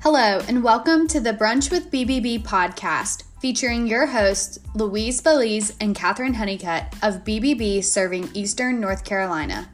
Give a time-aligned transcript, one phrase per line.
[0.00, 5.92] Hello, and welcome to the Brunch with BBB podcast, featuring your hosts, Luis Feliz and
[5.92, 9.68] Catherine Honeycutt of BBB serving Eastern North Carolina.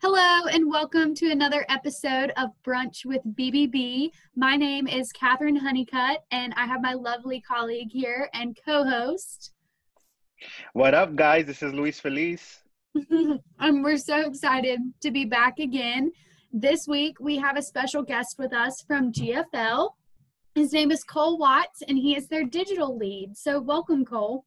[0.00, 4.10] Hello, and welcome to another episode of Brunch with BBB.
[4.36, 9.50] My name is Catherine Honeycutt, and I have my lovely colleague here and co host.
[10.72, 11.46] What up, guys?
[11.46, 12.60] This is Luis Feliz.
[12.94, 16.12] And um, we're so excited to be back again.
[16.52, 19.90] This week, we have a special guest with us from GFL.
[20.54, 23.36] His name is Cole Watts, and he is their digital lead.
[23.36, 24.44] So, welcome, Cole.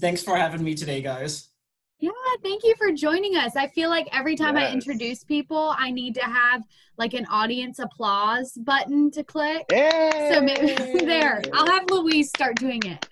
[0.00, 1.50] Thanks for having me today, guys.
[1.98, 2.10] Yeah,
[2.42, 3.56] thank you for joining us.
[3.56, 4.70] I feel like every time yes.
[4.70, 6.62] I introduce people, I need to have
[6.98, 9.64] like an audience applause button to click.
[9.70, 10.30] Yay!
[10.32, 10.74] So maybe
[11.06, 13.08] there, I'll have Luis start doing it.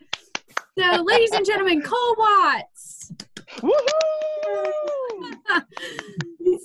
[0.79, 3.13] So, ladies and gentlemen, Cole Watts.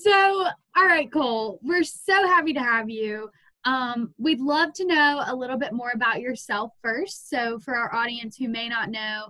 [0.01, 0.45] so,
[0.75, 3.29] all right, Cole, we're so happy to have you.
[3.65, 7.29] Um, we'd love to know a little bit more about yourself first.
[7.29, 9.27] So, for our audience who may not know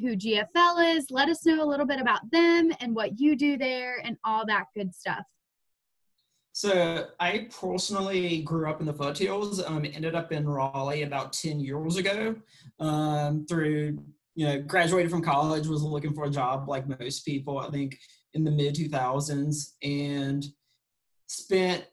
[0.00, 3.56] who GFL is, let us know a little bit about them and what you do
[3.56, 5.24] there and all that good stuff.
[6.54, 9.64] So I personally grew up in the foothills.
[9.64, 12.36] Um, ended up in Raleigh about ten years ago.
[12.78, 13.98] Um, through
[14.34, 17.58] you know, graduated from college, was looking for a job like most people.
[17.58, 17.98] I think
[18.34, 20.44] in the mid two thousands, and
[21.26, 21.86] spent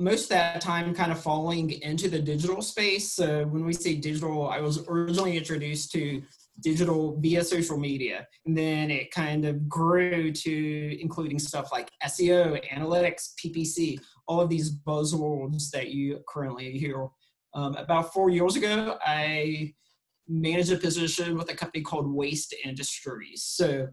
[0.00, 3.12] most of that time kind of falling into the digital space.
[3.12, 6.22] So when we say digital, I was originally introduced to
[6.60, 8.26] digital via social media.
[8.46, 14.48] And then it kind of grew to including stuff like SEO, analytics, PPC, all of
[14.48, 17.08] these buzzwords that you currently hear.
[17.54, 19.74] Um, about four years ago, I
[20.28, 23.42] managed a position with a company called Waste Industries.
[23.42, 23.88] So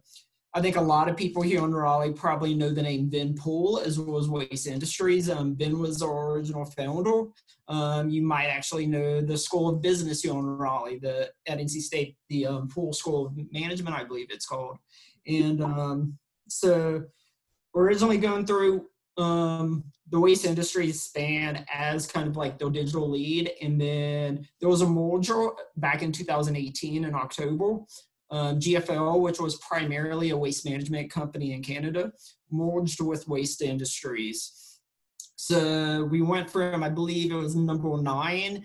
[0.56, 3.80] I think a lot of people here in Raleigh probably know the name Ben Poole
[3.80, 5.30] as well as Waste Industries.
[5.30, 7.24] Um, ben was our original founder.
[7.68, 11.82] Um, you might actually know the School of Business here in Raleigh, the at NC
[11.82, 14.78] State, the um, Poole School of Management, I believe it's called.
[15.26, 17.04] And um, so
[17.76, 18.88] originally going through
[19.18, 23.52] um, the waste industry span as kind of like the digital lead.
[23.62, 27.80] And then there was a merger back in 2018 in October
[28.34, 32.12] um, GFL, which was primarily a waste management company in Canada,
[32.52, 34.80] merged with Waste Industries.
[35.36, 38.64] So we went from, I believe it was number nine,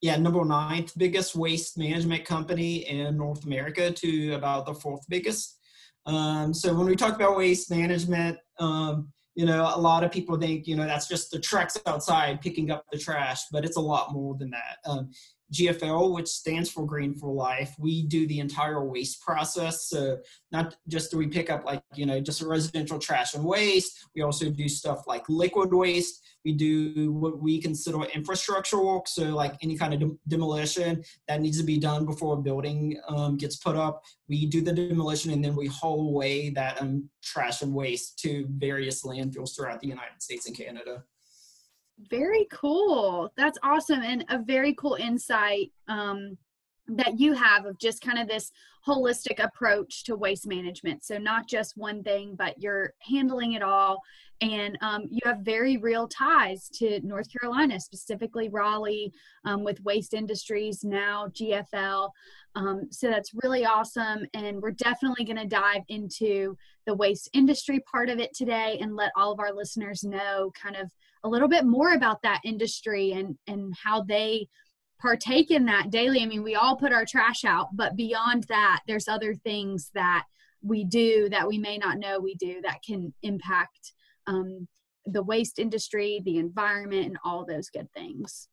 [0.00, 5.58] yeah, number ninth biggest waste management company in North America to about the fourth biggest.
[6.06, 10.38] Um, so when we talk about waste management, um, you know, a lot of people
[10.38, 13.80] think, you know, that's just the trucks outside picking up the trash, but it's a
[13.80, 14.78] lot more than that.
[14.86, 15.10] Um,
[15.52, 19.88] GFL, which stands for Green for Life, we do the entire waste process.
[19.88, 20.18] So
[20.52, 23.98] not just do we pick up like, you know, just residential trash and waste.
[24.14, 26.23] We also do stuff like liquid waste.
[26.44, 29.08] We do what we consider infrastructure work.
[29.08, 33.00] So like any kind of de- demolition that needs to be done before a building
[33.08, 34.02] um, gets put up.
[34.28, 38.46] We do the demolition and then we haul away that um, trash and waste to
[38.50, 41.04] various landfills throughout the United States and Canada.
[42.10, 43.32] Very cool.
[43.36, 44.02] That's awesome.
[44.02, 46.36] And a very cool insight um,
[46.88, 48.52] that you have of just kind of this
[48.86, 51.04] holistic approach to waste management.
[51.04, 54.02] So, not just one thing, but you're handling it all.
[54.40, 59.12] And um, you have very real ties to North Carolina, specifically Raleigh,
[59.44, 62.10] um, with Waste Industries, now GFL.
[62.54, 64.26] Um, so, that's really awesome.
[64.34, 66.56] And we're definitely going to dive into
[66.86, 70.76] the waste industry part of it today and let all of our listeners know kind
[70.76, 70.90] of
[71.24, 74.46] a little bit more about that industry and and how they
[75.04, 78.80] partake in that daily i mean we all put our trash out but beyond that
[78.88, 80.24] there's other things that
[80.62, 83.92] we do that we may not know we do that can impact
[84.26, 84.66] um,
[85.04, 88.48] the waste industry the environment and all those good things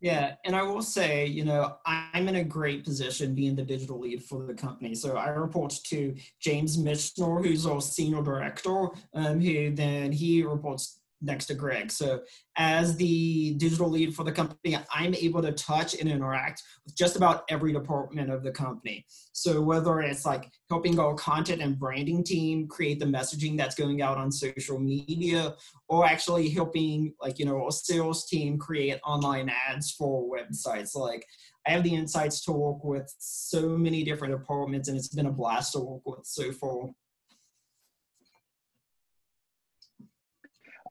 [0.00, 4.00] yeah, and I will say, you know, I'm in a great position being the digital
[4.00, 4.96] lead for the company.
[4.96, 11.01] So I report to James Michener, who's our senior director, um, who then he reports
[11.22, 11.90] next to Greg.
[11.90, 12.22] So
[12.56, 17.16] as the digital lead for the company, I'm able to touch and interact with just
[17.16, 19.06] about every department of the company.
[19.32, 24.02] So whether it's like helping our content and branding team create the messaging that's going
[24.02, 25.54] out on social media,
[25.88, 30.96] or actually helping like, you know, a sales team create online ads for websites.
[30.96, 31.26] Like
[31.66, 35.32] I have the insights to work with so many different departments and it's been a
[35.32, 36.90] blast to work with so far.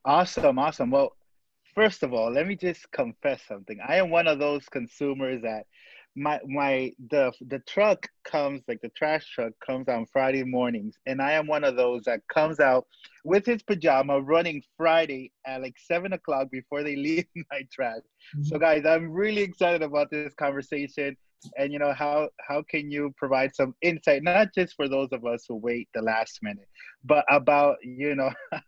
[0.06, 0.90] Awesome, awesome.
[0.92, 1.16] Well,
[1.76, 3.80] first of all, let me just confess something.
[3.88, 5.66] I am one of those consumers that
[6.16, 11.22] my my the the truck comes like the trash truck comes on Friday mornings, and
[11.22, 12.86] I am one of those that comes out
[13.24, 18.02] with his pajama running Friday at like seven o'clock before they leave my trash.
[18.36, 18.44] Mm-hmm.
[18.44, 21.16] So guys, I'm really excited about this conversation,
[21.58, 25.26] and you know how how can you provide some insight not just for those of
[25.26, 26.68] us who wait the last minute,
[27.04, 28.32] but about you know.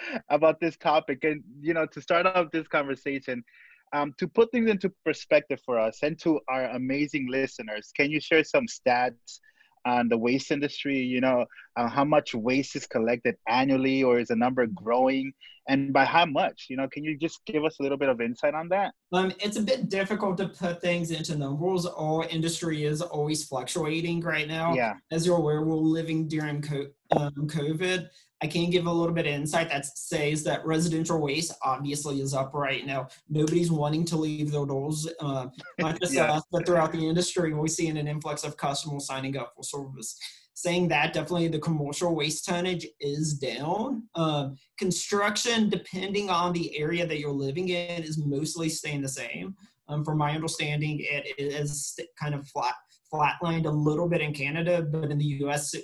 [0.28, 3.44] about this topic and you know to start off this conversation
[3.92, 8.20] um, to put things into perspective for us and to our amazing listeners, can you
[8.20, 9.40] share some stats
[9.84, 10.98] on the waste industry?
[10.98, 11.44] You know,
[11.76, 15.32] uh, how much waste is collected annually, or is the number growing,
[15.68, 16.66] and by how much?
[16.68, 18.92] You know, can you just give us a little bit of insight on that?
[19.12, 21.86] Um, it's a bit difficult to put things into numbers.
[21.86, 24.74] Our industry is always fluctuating right now.
[24.74, 24.94] Yeah.
[25.10, 26.64] As you're aware, we're living during
[27.12, 28.08] um, COVID.
[28.42, 32.34] I can give a little bit of insight that says that residential waste obviously is
[32.34, 33.06] up right now.
[33.28, 35.46] Nobody's wanting to leave their doors, uh,
[35.78, 36.32] not just yeah.
[36.32, 37.54] us, but throughout the industry.
[37.54, 40.18] We're seeing an influx of customers signing up for service.
[40.62, 44.04] Saying that, definitely the commercial waste tonnage is down.
[44.14, 49.56] Uh, construction, depending on the area that you're living in, is mostly staying the same.
[49.88, 52.74] Um, from my understanding, it is kind of flat
[53.12, 55.74] flatlined a little bit in Canada, but in the U.S.,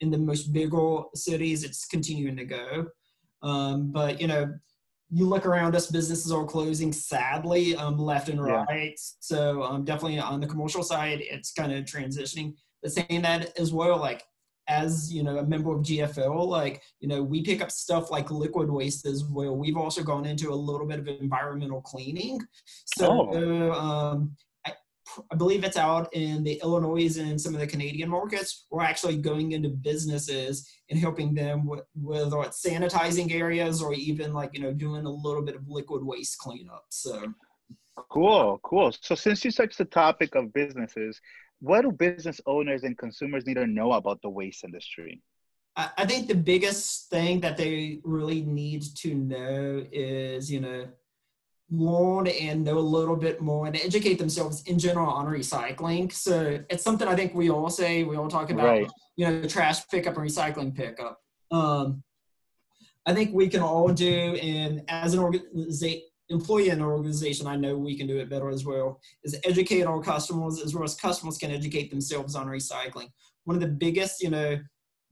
[0.00, 2.86] in the most bigger cities, it's continuing to go.
[3.42, 4.54] Um, but you know,
[5.10, 8.66] you look around us, businesses are closing sadly, um, left and right.
[8.70, 8.86] Yeah.
[9.18, 12.54] So um, definitely on the commercial side, it's kind of transitioning.
[12.82, 14.22] But saying that as well, like
[14.68, 18.30] as you know, a member of GFL, like you know, we pick up stuff like
[18.30, 19.56] liquid waste as well.
[19.56, 22.40] We've also gone into a little bit of environmental cleaning.
[22.84, 23.72] So oh.
[23.72, 24.36] um,
[25.30, 28.66] I believe it's out in the Illinois and some of the Canadian markets.
[28.70, 34.32] We're actually going into businesses and helping them with, whether it's sanitizing areas or even
[34.32, 36.84] like, you know, doing a little bit of liquid waste cleanup.
[36.90, 37.32] So
[38.10, 38.92] cool, cool.
[39.00, 41.20] So since you touched the topic of businesses,
[41.60, 45.22] what do business owners and consumers need to know about the waste industry?
[45.76, 50.88] I think the biggest thing that they really need to know is, you know,
[51.70, 56.12] learn and know a little bit more and educate themselves in general on recycling.
[56.12, 58.90] So it's something I think we all say, we all talk about, right.
[59.14, 61.20] you know, trash pickup and recycling pickup.
[61.52, 62.02] Um,
[63.06, 67.56] I think we can all do, and as an organization, employee in an organization, I
[67.56, 70.94] know we can do it better as well, is educate our customers as well as
[70.94, 73.08] customers can educate themselves on recycling.
[73.44, 74.58] One of the biggest, you know,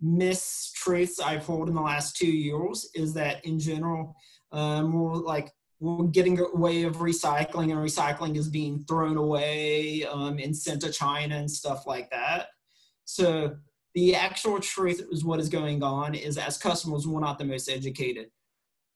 [0.04, 4.14] mistruths I've heard in the last two years is that in general,
[4.52, 10.38] um, more like we're getting away of recycling and recycling is being thrown away um,
[10.38, 12.48] and sent to China and stuff like that.
[13.04, 13.56] So
[13.94, 17.68] the actual truth is what is going on is as customers, we're not the most
[17.68, 18.28] educated.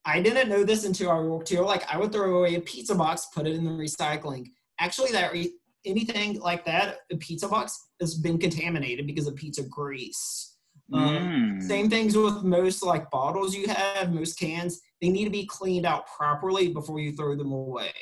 [0.05, 1.63] I didn't know this until I worked here.
[1.63, 4.47] Like I would throw away a pizza box, put it in the recycling.
[4.79, 5.53] Actually, that re-
[5.85, 10.57] anything like that, a pizza box has been contaminated because of pizza grease.
[10.93, 11.63] Um, mm.
[11.63, 14.81] Same things with most like bottles you have, most cans.
[15.01, 17.93] They need to be cleaned out properly before you throw them away.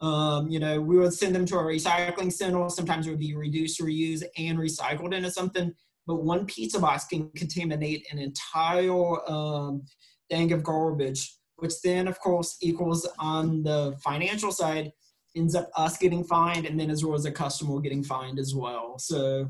[0.00, 2.68] Um, you know, we would send them to a recycling center.
[2.70, 5.74] Sometimes it would be reduced, reused, and recycled into something.
[6.06, 9.82] But one pizza box can contaminate an entire um,
[10.30, 14.92] thing of garbage, which then, of course, equals on the financial side
[15.36, 18.54] ends up us getting fined, and then as well as a customer getting fined as
[18.54, 18.98] well.
[18.98, 19.48] So,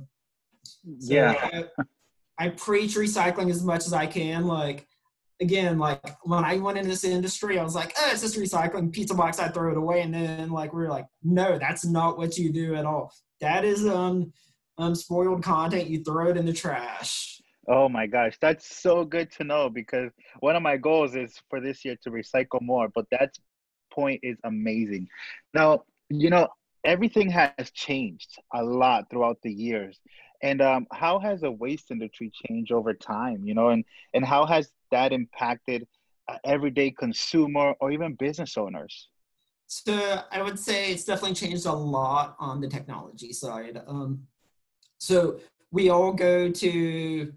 [0.62, 1.62] so yeah.
[2.38, 4.46] I preach recycling as much as I can.
[4.46, 4.86] Like,
[5.40, 8.92] again, like when I went into this industry, I was like, oh, it's just recycling
[8.92, 9.38] pizza box.
[9.38, 10.00] I throw it away.
[10.00, 13.12] And then like, we are like, no, that's not what you do at all.
[13.40, 14.32] That is, um,
[14.78, 15.88] um, spoiled content.
[15.88, 17.39] You throw it in the trash.
[17.68, 21.60] Oh my gosh, that's so good to know because one of my goals is for
[21.60, 23.34] this year to recycle more, but that
[23.92, 25.08] point is amazing.
[25.52, 26.48] Now, you know,
[26.84, 29.98] everything has changed a lot throughout the years.
[30.42, 34.46] And um, how has the waste industry changed over time you know and and how
[34.46, 35.86] has that impacted
[36.28, 39.08] uh, everyday consumer or even business owners?
[39.66, 43.82] So i would say it's definitely changed a lot on the technology side.
[43.86, 44.26] Um,
[44.98, 45.38] so
[45.70, 47.32] we all go to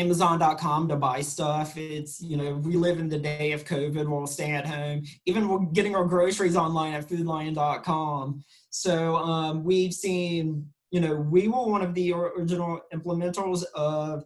[0.00, 4.26] amazon.com to buy stuff it's you know we live in the day of covid we'll
[4.26, 10.68] stay at home even we're getting our groceries online at foodlion.com so um, we've seen
[10.90, 14.24] you know, we were one of the original implementers of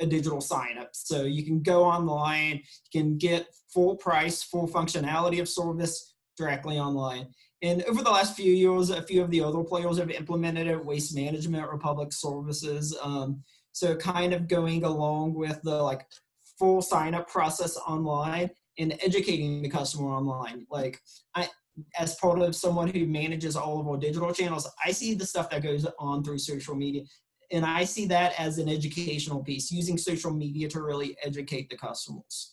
[0.00, 0.90] a digital sign up.
[0.92, 2.62] So you can go online,
[2.92, 7.28] you can get full price, full functionality of service directly online.
[7.62, 10.84] And over the last few years, a few of the other players have implemented it,
[10.84, 12.96] Waste Management, Republic Services.
[13.02, 13.42] Um,
[13.74, 16.06] so kind of going along with the like
[16.58, 20.64] full sign up process online and educating the customer online.
[20.70, 21.00] Like
[21.34, 21.48] I,
[21.98, 25.50] as part of someone who manages all of our digital channels, I see the stuff
[25.50, 27.02] that goes on through social media.
[27.50, 31.76] And I see that as an educational piece, using social media to really educate the
[31.76, 32.52] customers.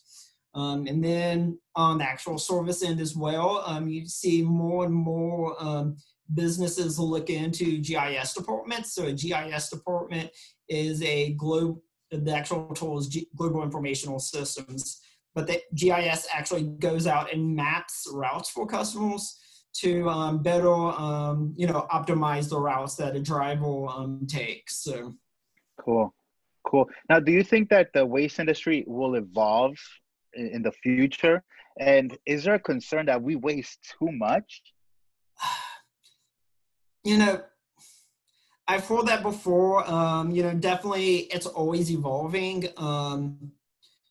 [0.54, 4.94] Um, and then on the actual service end as well, um, you see more and
[4.94, 5.96] more um,
[6.34, 8.94] businesses look into GIS departments.
[8.94, 10.30] So a GIS department
[10.68, 11.78] is a globe,
[12.10, 15.00] the actual tool is G, Global Informational Systems,
[15.34, 19.38] but the GIS actually goes out and maps routes for customers
[19.74, 24.76] to um, better, um, you know, optimize the routes that a driver um, takes.
[24.76, 25.14] So.
[25.80, 26.14] Cool,
[26.66, 26.88] cool.
[27.08, 29.76] Now, do you think that the waste industry will evolve
[30.34, 31.42] in, in the future?
[31.80, 34.62] And is there a concern that we waste too much?
[37.04, 37.42] You know,
[38.68, 39.88] I've heard that before.
[39.90, 42.68] Um, you know, definitely it's always evolving.
[42.76, 43.52] Um,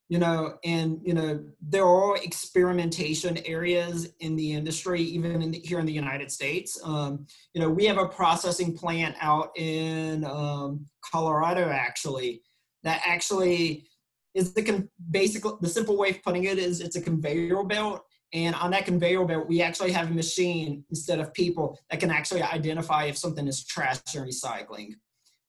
[0.09, 5.59] you know, and you know, there are experimentation areas in the industry, even in the,
[5.59, 6.77] here in the United States.
[6.83, 12.41] Um, you know, we have a processing plant out in um, Colorado, actually,
[12.83, 13.87] that actually
[14.33, 18.03] is the con- basically the simple way of putting it is it's a conveyor belt
[18.33, 22.11] and on that conveyor belt, we actually have a machine instead of people that can
[22.11, 24.93] actually identify if something is trash or recycling.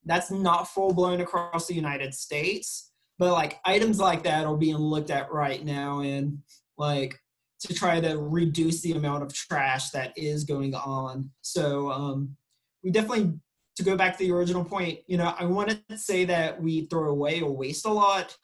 [0.05, 4.77] That's not full blown across the United States, but like items like that are being
[4.77, 6.39] looked at right now and
[6.77, 7.17] like
[7.61, 11.31] to try to reduce the amount of trash that is going on.
[11.41, 12.35] So um,
[12.83, 13.33] we definitely,
[13.77, 16.85] to go back to the original point, you know, I want to say that we
[16.87, 18.35] throw away or waste a lot,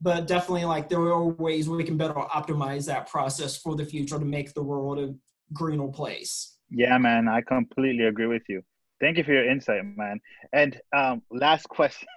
[0.00, 4.18] but definitely like there are ways we can better optimize that process for the future
[4.18, 5.14] to make the world a
[5.52, 6.56] greener place.
[6.70, 8.62] Yeah man i completely agree with you.
[8.98, 10.20] Thank you for your insight man.
[10.52, 12.08] And um last question.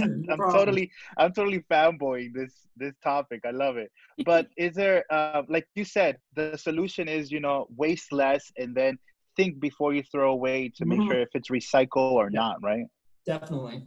[0.00, 3.40] I'm totally i'm totally fanboying this this topic.
[3.44, 3.90] I love it.
[4.24, 8.74] But is there uh like you said the solution is you know waste less and
[8.74, 8.98] then
[9.36, 11.10] think before you throw away to make mm-hmm.
[11.10, 12.40] sure if it's recycle or yeah.
[12.40, 12.86] not right?
[13.24, 13.82] Definitely.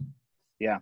[0.58, 0.78] Yeah.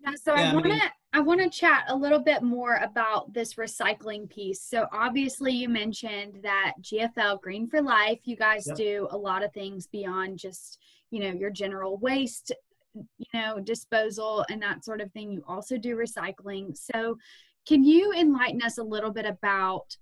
[0.00, 3.32] Yeah, so yeah, I want to I want to chat a little bit more about
[3.32, 4.62] this recycling piece.
[4.62, 8.76] So obviously you mentioned that GFL Green for Life, you guys yep.
[8.76, 10.78] do a lot of things beyond just,
[11.10, 12.52] you know, your general waste,
[12.94, 15.32] you know, disposal and that sort of thing.
[15.32, 16.76] You also do recycling.
[16.76, 17.18] So
[17.66, 19.96] can you enlighten us a little bit about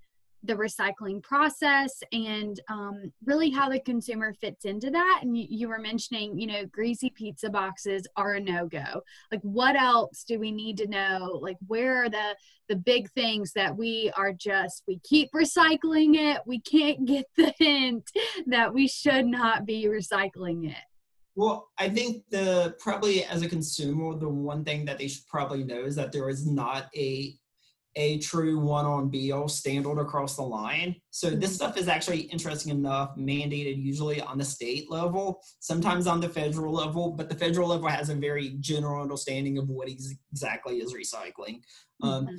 [0.44, 5.20] the recycling process and um, really how the consumer fits into that.
[5.22, 9.02] And you, you, were mentioning you know greasy pizza boxes are a no-go.
[9.32, 11.38] Like what else do we need to know?
[11.42, 12.36] Like where are the
[12.68, 16.40] the big things that we are just we keep recycling it.
[16.46, 18.10] We can't get the hint
[18.46, 20.84] that we should not be recycling it.
[21.34, 25.62] Well, I think the probably as a consumer, the one thing that they should probably
[25.62, 27.34] know is that there is not a
[27.98, 30.94] a true one on BL standard across the line.
[31.10, 31.54] So this mm-hmm.
[31.54, 36.72] stuff is actually interesting enough, mandated usually on the state level, sometimes on the federal
[36.72, 41.60] level, but the federal level has a very general understanding of what exactly is recycling.
[42.02, 42.36] Um, mm-hmm.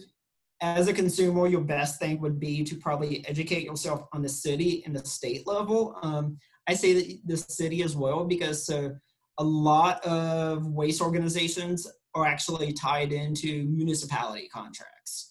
[0.61, 4.81] As a consumer, your best thing would be to probably educate yourself on the city
[4.85, 5.97] and the state level.
[6.01, 6.37] Um,
[6.67, 8.95] I say that the city as well because so
[9.37, 11.85] a lot of waste organizations
[12.15, 15.29] are actually tied into municipality contracts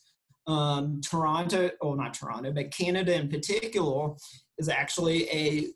[0.48, 4.14] um, Toronto, or not Toronto, but Canada in particular,
[4.58, 5.66] is actually a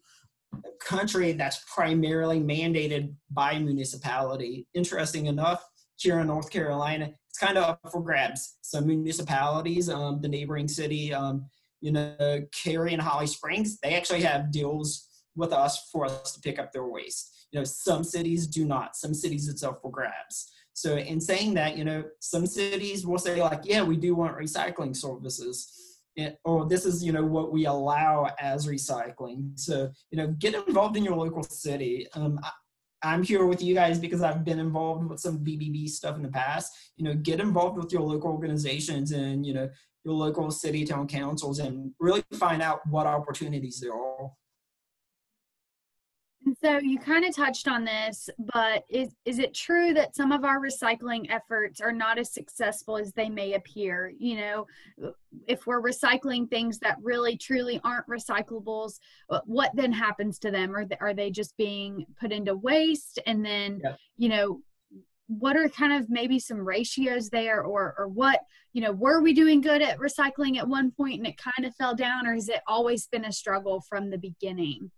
[0.81, 4.67] country that's primarily mandated by municipality.
[4.75, 5.64] Interesting enough,
[5.97, 8.57] here in North Carolina, it's kind of up for grabs.
[8.62, 11.47] Some municipalities, um, the neighboring city, um,
[11.81, 16.41] you know, Cary and Holly Springs, they actually have deals with us for us to
[16.41, 17.47] pick up their waste.
[17.52, 18.97] You know, some cities do not.
[18.97, 20.50] Some cities it's up for grabs.
[20.82, 24.36] So in saying that, you know, some cities will say like, yeah, we do want
[24.36, 26.00] recycling services.
[26.42, 30.94] or this is you know what we allow as recycling so you know get involved
[30.98, 32.38] in your local city um,
[33.02, 36.22] I, am here with you guys because I've been involved with some BBB stuff in
[36.22, 36.68] the past.
[36.98, 39.68] You know, get involved with your local organizations and you know
[40.04, 44.30] your local city town councils and really find out what opportunities there are.
[46.62, 50.45] So you kind of touched on this, but is is it true that some of
[50.45, 54.12] our recycling efforts are not as successful as they may appear?
[54.16, 54.66] You know,
[55.04, 55.11] uh,
[55.49, 60.76] if we're recycling things that really truly aren't recyclables, uh, what then happens to them?
[60.76, 63.19] Are they, are they just being put into waste?
[63.26, 63.97] And then, yeah.
[64.16, 64.61] you know,
[65.26, 68.40] what are kind of maybe some ratios there or or what
[68.73, 71.75] you know were we doing good at recycling at one point and it kind of
[71.75, 74.90] fell down or has it always been a struggle from the beginning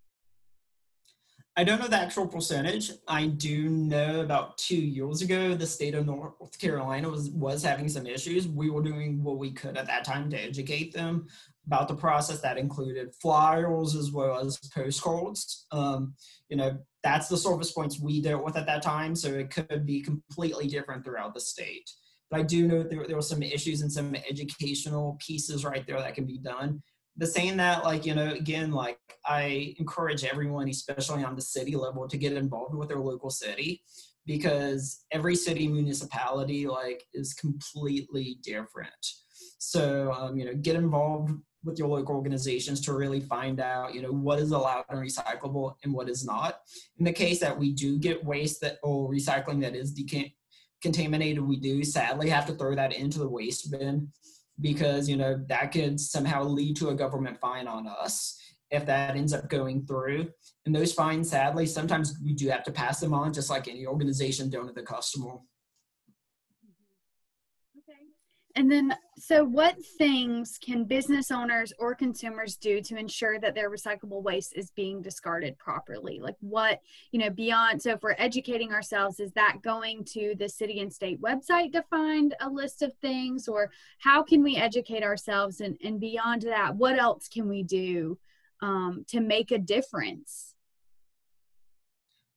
[1.56, 2.90] I don't know the actual percentage.
[3.06, 7.88] I do know about two years ago, the state of North Carolina was was having
[7.88, 8.49] some issues.
[8.49, 11.28] We were doing what we could at that time to educate them.
[11.66, 15.66] about the process that included flyers as well as postcards.
[15.70, 16.14] Um,
[16.49, 19.87] you know, that's the service points we dealt with at that time, so it could
[19.87, 21.88] be completely different throughout the state.
[22.30, 26.00] But I do know there, there were some issues and some educational pieces right there
[26.00, 26.82] that can be done.
[27.16, 31.76] The saying that, like, you know, again, like I encourage everyone, especially on the city
[31.76, 33.83] level, to get involved with their local city
[34.26, 38.92] because every city municipality like is completely different.
[39.59, 41.33] So um, you know, get involved
[41.64, 45.75] with your local organizations to really find out, you know, what is allowed and recyclable
[45.83, 46.61] and what is not.
[46.99, 49.99] In the case that we do get waste that or recycling that is
[50.83, 54.12] contaminated, we do sadly have to throw that into the waste bin
[54.61, 58.38] because you know that could somehow lead to a government fine on us
[58.70, 60.28] if that ends up going through.
[60.66, 63.87] And those fines, sadly, sometimes we do have to pass them on, just like any
[63.87, 65.37] organization down to the customer.
[68.56, 73.68] And then, so what things can business owners or consumers do to ensure that their
[73.68, 76.20] recyclable waste is being discarded properly?
[76.20, 76.80] Like, what,
[77.11, 80.92] you know, beyond, so if we're educating ourselves, is that going to the city and
[80.92, 83.49] state website to find a list of things?
[83.49, 85.61] Or how can we educate ourselves?
[85.61, 88.18] And, and beyond that, what else can we do
[88.62, 90.54] um, to make a difference?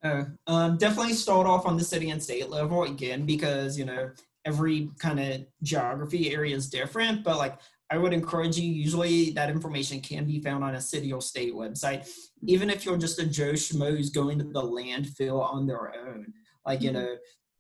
[0.04, 4.10] Uh, um, definitely start off on the city and state level again because, you know,
[4.48, 9.50] every kind of geography area is different, but like I would encourage you, usually that
[9.50, 12.10] information can be found on a city or state website,
[12.46, 16.34] even if you're just a Joe Schmo who's going to the landfill on their own.
[16.66, 17.00] Like, you mm-hmm.
[17.00, 17.16] know,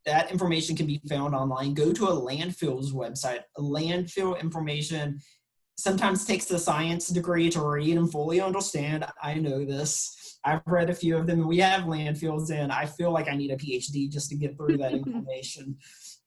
[0.05, 1.73] that information can be found online.
[1.73, 3.41] Go to a landfill's website.
[3.57, 5.19] Landfill information
[5.77, 9.05] sometimes takes the science degree to read and fully understand.
[9.21, 10.39] I know this.
[10.43, 11.47] I've read a few of them.
[11.47, 14.77] We have landfills, and I feel like I need a PhD just to get through
[14.77, 15.77] that information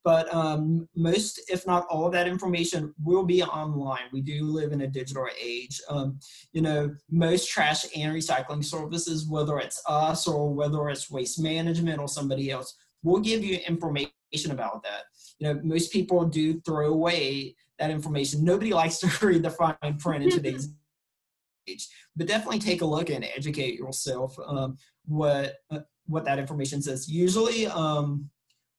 [0.04, 4.04] but um, most, if not all of that information will be online.
[4.12, 5.80] We do live in a digital age.
[5.88, 6.19] Um,
[6.52, 12.00] you know, most trash and recycling services, whether it's us or whether it's waste management
[12.00, 14.11] or somebody else, will give you information
[14.50, 15.04] about that.
[15.38, 18.45] You know, most people do throw away that information.
[18.45, 20.73] Nobody likes to read the fine print in today's
[21.69, 26.82] age, but definitely take a look and educate yourself um, what uh, what that information
[26.82, 27.08] says.
[27.08, 28.30] Usually, um,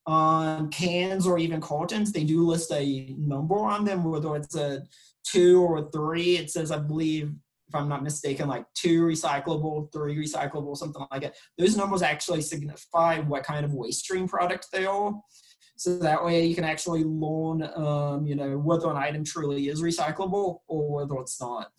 [0.06, 4.82] on cans or even cartons, they do list a number on them, whether it's a
[5.24, 6.36] two or a three.
[6.36, 7.32] It says, I believe,
[7.68, 11.36] if I'm not mistaken, like two recyclable, three recyclable, something like that.
[11.56, 15.14] Those numbers actually signify what kind of waste stream product they are.
[15.76, 19.82] So that way you can actually learn, um, you know, whether an item truly is
[19.82, 21.70] recyclable or whether it's not.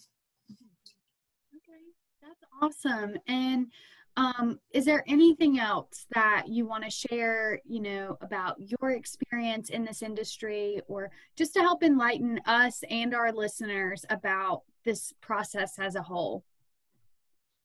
[1.55, 1.79] Okay,
[2.21, 3.15] that's awesome.
[3.27, 3.67] And
[4.15, 9.69] um, is there anything else that you want to share, you know, about your experience
[9.69, 15.79] in this industry or just to help enlighten us and our listeners about this process
[15.79, 16.43] as a whole?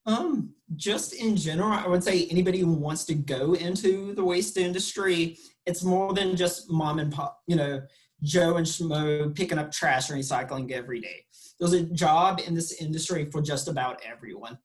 [0.07, 4.57] Um, just in general, I would say anybody who wants to go into the waste
[4.57, 7.81] industry, it's more than just mom and pop, you know,
[8.23, 11.25] Joe and Schmo picking up trash and recycling every day.
[11.59, 14.57] There's a job in this industry for just about everyone.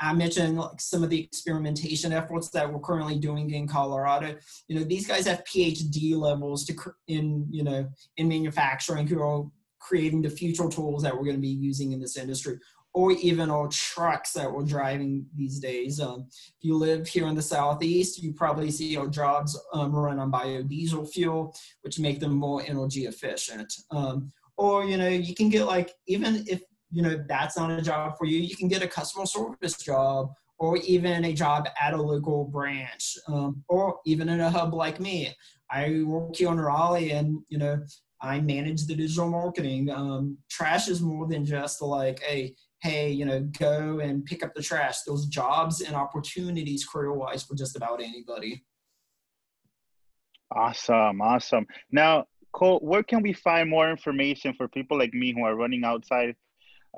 [0.00, 4.36] I mentioned like some of the experimentation efforts that we're currently doing in Colorado.
[4.68, 6.74] You know, these guys have PhD levels to
[7.08, 9.44] in you know in manufacturing who are
[9.80, 12.58] creating the future tools that we're going to be using in this industry,
[12.94, 16.00] or even our trucks that we're driving these days.
[16.00, 20.18] Um, if you live here in the southeast, you probably see our jobs um, run
[20.18, 23.72] on biodiesel fuel, which make them more energy efficient.
[23.90, 27.82] Um, or you know, you can get like even if you know that's not a
[27.82, 28.38] job for you.
[28.38, 33.16] You can get a customer service job or even a job at a local branch
[33.28, 35.32] um, or even in a hub like me.
[35.70, 37.78] I work here in raleigh and you know
[38.20, 39.90] i manage the digital marketing.
[39.90, 44.54] Um, trash is more than just like a hey you know go and pick up
[44.54, 45.02] the trash.
[45.02, 48.64] Those jobs and opportunities career wise for just about anybody.
[50.50, 51.66] Awesome awesome.
[51.92, 55.84] Now cole where can we find more information for people like me who are running
[55.84, 56.34] outside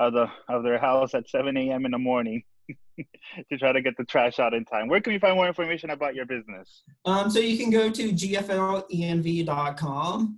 [0.00, 1.84] of the of their house at 7 a.m.
[1.84, 2.42] in the morning
[2.98, 4.88] to try to get the trash out in time.
[4.88, 6.82] Where can we find more information about your business?
[7.04, 8.88] Um, so you can go to gflenv.com.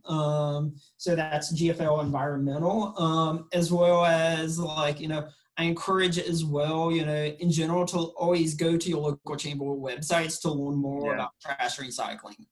[0.05, 5.29] Um, so that's GFL Environmental, um, as well as like you know.
[5.59, 9.67] I encourage as well, you know, in general, to always go to your local chamber
[9.67, 11.13] websites to learn more yeah.
[11.13, 12.47] about trash recycling.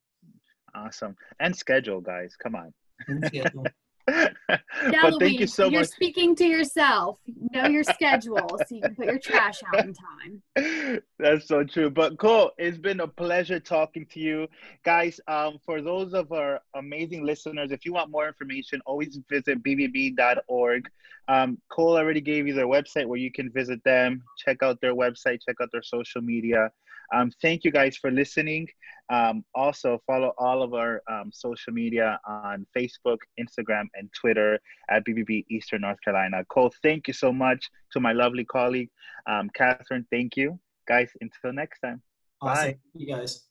[0.75, 1.17] Awesome.
[1.41, 2.37] And schedule, guys.
[2.37, 2.75] Come on.
[5.19, 5.91] Thank you so you're much.
[5.91, 7.19] speaking to yourself.
[7.53, 11.03] Know your schedule so you can put your trash out in time.
[11.19, 11.91] That's so true.
[11.91, 12.53] But cool.
[12.59, 14.49] It's been a pleasure talking to you.
[14.85, 19.63] Guys, um, for those of our amazing listeners, if you want more information, always visit
[19.63, 20.91] bbb.org.
[21.29, 24.95] Um, Cole already gave you their website where you can visit them, check out their
[24.95, 26.71] website, check out their social media.
[27.13, 28.69] Um, thank you guys for listening.
[29.11, 35.05] Um, also, follow all of our um, social media on Facebook, Instagram, and Twitter at
[35.05, 36.45] BBB Eastern North Carolina.
[36.49, 38.91] Cole, thank you so much to my lovely colleague,
[39.29, 40.07] um, Catherine.
[40.11, 41.11] Thank you, guys.
[41.21, 42.03] Until next time.
[42.41, 42.73] Awesome.
[42.73, 42.79] Bye.
[42.95, 43.50] You guys.